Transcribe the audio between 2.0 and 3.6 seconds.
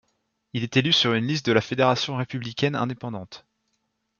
républicaine indépendante.